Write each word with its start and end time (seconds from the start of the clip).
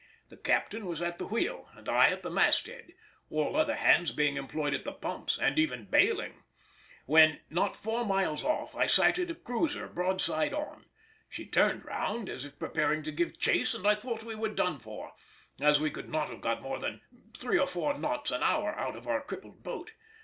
The 0.29 0.37
captain 0.37 0.87
was 0.87 0.99
at 0.99 1.19
the 1.19 1.27
wheel, 1.27 1.69
and 1.75 1.87
I 1.87 2.07
at 2.09 2.23
the 2.23 2.31
mast 2.31 2.65
head 2.65 2.93
(all 3.29 3.55
other 3.55 3.75
hands 3.75 4.09
being 4.09 4.35
employed 4.35 4.73
at 4.73 4.83
the 4.83 4.91
pumps, 4.91 5.37
and 5.37 5.59
even 5.59 5.85
baling), 5.85 6.41
when, 7.05 7.41
not 7.51 7.75
four 7.75 8.03
miles 8.03 8.43
off, 8.43 8.73
I 8.75 8.87
sighted 8.87 9.29
a 9.29 9.35
cruiser 9.35 9.87
broadside 9.87 10.55
on. 10.55 10.85
She 11.29 11.45
turned 11.45 11.85
round 11.85 12.29
as 12.29 12.45
if 12.45 12.57
preparing 12.57 13.03
to 13.03 13.11
give 13.11 13.37
chase, 13.37 13.75
and 13.75 13.85
I 13.85 13.93
thought 13.93 14.23
we 14.23 14.33
were 14.33 14.49
done 14.49 14.79
for, 14.79 15.11
as 15.59 15.79
we 15.79 15.91
could 15.91 16.09
not 16.09 16.31
have 16.31 16.41
got 16.41 16.63
more 16.63 16.79
than 16.79 17.01
three 17.37 17.59
or 17.59 17.67
four 17.67 17.95
knots 17.95 18.31
an 18.31 18.41
hour 18.41 18.71
out 18.73 18.95
of 18.95 19.07
our 19.07 19.21
crippled 19.21 19.61
boat. 19.61 19.91